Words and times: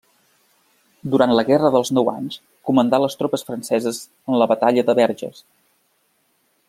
Durant 1.15 1.33
la 1.39 1.43
Guerra 1.49 1.69
dels 1.75 1.91
Nou 1.97 2.09
Anys 2.13 2.39
comandà 2.69 3.01
les 3.03 3.17
tropes 3.19 3.45
franceses 3.51 4.01
en 4.33 4.41
la 4.43 4.49
Batalla 4.55 4.87
de 4.89 4.97
Verges. 5.03 5.45